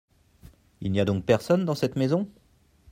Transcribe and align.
Il 0.81 0.91
n’y 0.91 0.99
a 0.99 1.05
donc 1.05 1.25
personne 1.25 1.63
dans 1.63 1.75
cette 1.75 1.95
maison? 1.95 2.27